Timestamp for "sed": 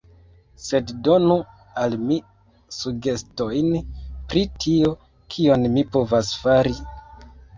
0.67-0.91